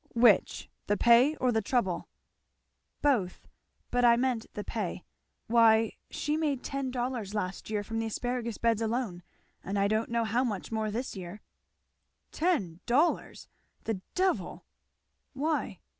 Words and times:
"Which? 0.15 0.67
the 0.87 0.97
pay 0.97 1.35
or 1.35 1.51
the 1.51 1.61
trouble?" 1.61 2.07
"Both. 3.03 3.47
But 3.91 4.03
I 4.03 4.15
meant 4.15 4.47
the 4.55 4.63
pay. 4.63 5.03
Why 5.45 5.91
she 6.09 6.35
made 6.35 6.63
ten 6.63 6.89
dollars 6.89 7.35
last 7.35 7.69
year 7.69 7.83
from 7.83 7.99
the 7.99 8.07
asparagus 8.07 8.57
beds 8.57 8.81
alone, 8.81 9.21
and 9.63 9.77
I 9.77 9.87
don't 9.87 10.09
know 10.09 10.23
how 10.23 10.43
much 10.43 10.71
more 10.71 10.89
this 10.89 11.15
year." 11.15 11.43
"Ten 12.31 12.79
dollars! 12.87 13.47
The 13.83 14.01
devil!" 14.15 14.65
"Why?" 15.33 15.81